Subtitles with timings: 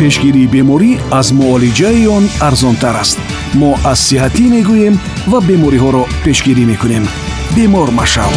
[0.00, 3.18] пешгирии беморӣ аз муолиҷаи он арзонтар аст.
[3.60, 4.94] Мо аз сиҳатӣ мегӯем
[5.30, 7.04] ва бемориҳоро пешгирӣ мекунем.
[7.56, 8.32] Бемор машав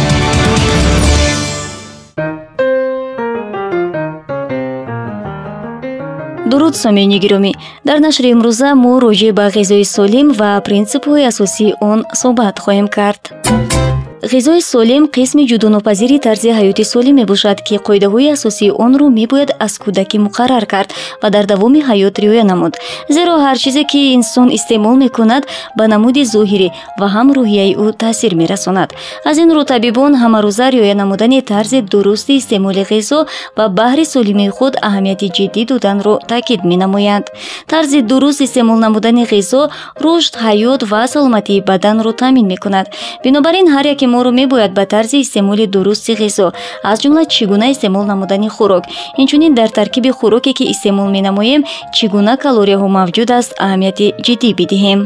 [6.50, 7.52] дуруд сомиёни гиромӣ
[7.88, 13.22] дар нашри имрӯза мо роҷеъ ба ғизои солим ва принсипҳои асосии он суҳбат хоҳем кард
[14.22, 20.18] ғизои солим қисми ҷудонопазири тарзи ҳаёти солим мебошад ки қоидаҳои асосии онро мебояд аз кӯдакӣ
[20.26, 20.90] муқаррар кард
[21.22, 22.76] ва дар давоми ҳаёт риоя намуд.
[23.08, 25.42] Зеро ҳар чизе ки инсон истеъмол мекунад
[25.76, 26.68] ба намуди зоҳирӣ
[27.00, 28.90] ва ҳам рӯҳияи ӯ таъсир мерасонад.
[29.24, 33.18] Аз ин рӯ табибон ҳамарӯза риоя намудани тарзи дурусти истеъмоли ғизо
[33.56, 37.26] ба баҳри солимии худ аҳамияти ҷиддӣ доданро таъкид менамоянд.
[37.72, 39.62] Тарзи дуруст истеъмол намудани ғизо
[40.04, 42.86] рушд ҳаёт ва саломатии баданро таъмин мекунад.
[43.24, 46.46] Бинобар ин ҳар яке моро мебояд ба тарзи истеъмоли дурусти ғизо.
[46.90, 48.84] аз ҷумла чӣ гуна истеъмол намудани хӯрок?
[49.20, 51.62] инчунин дар таркиби хӯроке ки истеъмол менамоем
[51.96, 55.00] чӣ гуна калорияҳо мавҷуд аст аҳамияти ҷиддӣ бидиҳем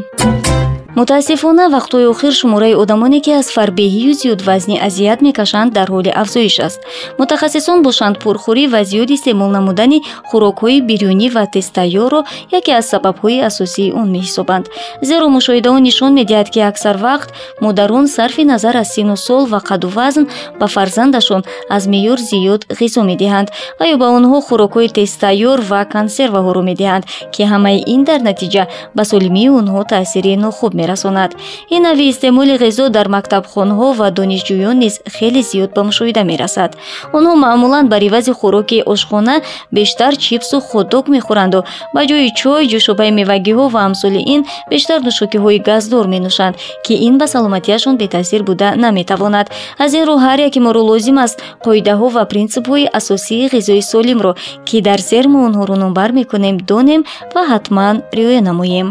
[0.99, 6.79] мутаассифона вақтҳои охир шумораи одамоне ки аз фарбеҳию зиёдвазнӣ азият мекашанд дар ҳоли афзоиш аст.
[7.19, 12.21] Мутахассисон бо шандпурхӯрӣ ва зиёд истеъмол намудани хӯрокҳои бирёнӣ ва тестайёрро
[12.59, 14.65] яке аз сабабҳои асосии он меҳисобанд.
[15.09, 17.29] Зеро мушоҳидаҳо нишон медиҳад ки аксар вақт
[17.65, 20.23] модарон сарфи назар аз сину сол ва қаду вазн
[20.59, 21.41] ба фарзандашон
[21.75, 23.47] аз меъёр зиёд ғизо медиҳанд
[23.79, 28.63] ва ё ба онҳо хӯрокҳои тестайёр ва консерваҳоро медиҳанд ки ҳамаи ин дар натиҷа
[28.97, 31.35] ба солимии онҳо таъсири нохуб мерасонад.
[31.69, 36.71] Ин нави истеъмоли ғизо дар мактабхонаҳо ва донишҷӯён низ хеле зиёд ба мушоҳида мерасад.
[37.17, 39.35] Онҳо маъмулан бар ивази хӯроки ошхона
[39.71, 41.59] бештар чипсу хотдог мехӯранду
[41.93, 46.55] ба ҷои чой ҷӯшобаи мевагиҳо ва амсоли ин бештар нӯшокиҳои газдор менӯшанд
[46.85, 49.47] ки ин ба саломатиашон бетаъсир буда наметавонад.
[49.83, 54.31] Аз ин рӯ ҳар яке моро лозим аст қоидаҳо ва принсипҳои асосии ғизои солимро
[54.67, 57.01] ки дар сермо онҳоро номбар мекунем донем
[57.33, 58.87] ва ҳатман риоя намоем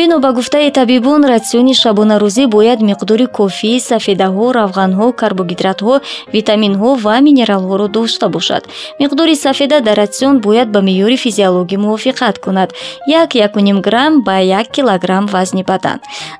[0.00, 5.94] бино ба гуфтаи табибон ратсиони шабонарӯзӣ бояд миқдори кофии сафедаҳо равғанҳо карбогидратҳо
[6.34, 8.62] витаминҳо ва минералҳоро дошта бошад.
[9.00, 12.70] Миқдори сафеда дар ратсион бояд ба меъёри физиологӣ мувофиқат кунад.
[13.20, 15.98] Як якуним грамм ба як килограмм вазни бадан.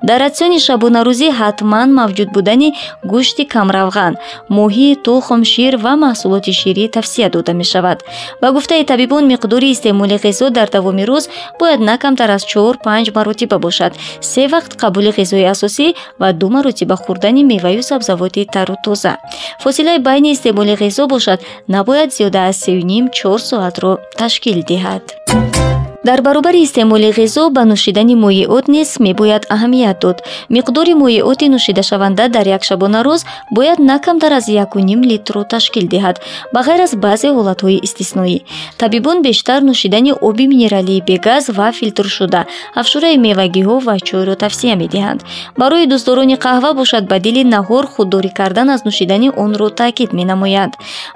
[0.09, 2.69] Дар ратсиони шабонарӯзӣ ҳатман мавҷуд будани
[3.13, 4.13] гӯшти камравған
[4.57, 7.99] моҳӣ тухм шир ва маҳсулоти ширӣ тавсия дода мешавад.
[8.43, 11.25] Ба гуфтаи табибон миқдори истеъмоли ғизо дар давоми рӯз
[11.61, 13.93] бояд на камтар аз чор панҷ маротиба маротиба бошад.
[14.21, 19.17] Се вақт қабули ғизои асосӣ ва ду маротиба хӯрдани меваю сабзавоти тару тоза.
[19.63, 21.41] Фосилаи байни истеъмоли ғизо бошад.
[21.69, 25.03] Набояд зиёда аз сею ним чор соатро ташкил диҳад
[26.05, 30.19] дар баробари истеъмоли ғизо ба нӯшидани моеот низ мебояд аҳамият дод.
[30.49, 36.17] Миқдори моеоти нӯшидашаванда дар як шабона рӯз бояд на камтар аз якуним литрро ташкил диҳад
[36.55, 38.39] ба ғайр аз баъзе ҳолатҳои истисноӣ.
[38.79, 42.47] Табибон бештар нӯшидани оби минералии бегаз ва филтршуда
[42.81, 45.21] афшураи мевагиҳо ва чойро тавсия медиҳанд.
[45.61, 50.73] Барои дӯстдорони қаҳва бошад ба дили наҳор худдорӣ кардан аз нӯшидани онро таъкид менамоянд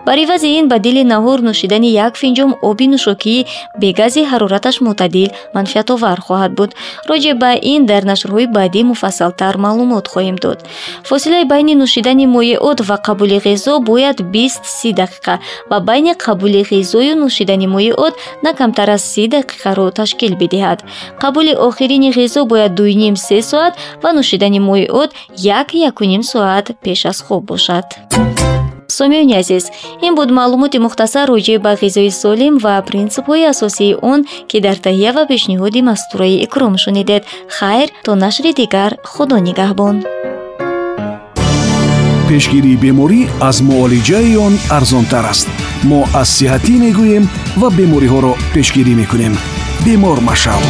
[0.06, 3.46] бар ивази ин ба дили наҳор нӯшидани як финҷон оби нӯшокии
[3.82, 6.70] бегази ҳарораташ ҳолаташ мӯътадил манфиатовар хоҳад буд.
[7.08, 10.58] Роҷеъ ба ин дар нашрҳои баъдӣ муфассалтар маълумот хоҳем дод.
[11.08, 15.34] Фосилаи байни нӯшидани моеот ва қабули ғизо бояд бист си дақиқа
[15.70, 18.14] ва байни қабули ғизою нӯшидани моеот
[18.44, 20.78] на камтар аз си дақиқаро ташкил бидиҳад.
[21.22, 25.10] Қабули охирини ғизо бояд дуюним се соат ва нӯшидани моеот
[25.60, 27.86] як якуним соат пеш аз хоб бошад
[28.88, 29.64] сомиёни азиз
[30.06, 35.10] ин буд маълумоти мухтасар роҷеъ ба ғизои солим ва принсипҳои асосии он ки дар таҳия
[35.16, 37.22] ва пешниҳоди мастураи икром шунидед.
[37.56, 39.96] Хайр то нашри дигар худо нигаҳбон.
[42.28, 45.48] Пешгирии беморӣ аз муолиҷаи он арзонтар аст.
[45.90, 47.24] Мо аз сиҳатӣ мегӯем
[47.60, 49.34] ва бемориҳоро пешгирӣ мекунем.
[49.84, 50.62] Бемор машав